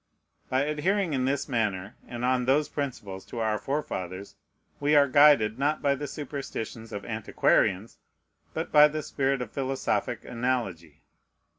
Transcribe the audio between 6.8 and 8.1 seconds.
of antiquarians,